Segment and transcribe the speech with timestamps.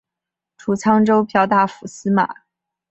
[0.57, 2.27] 除沧州骠大府司马。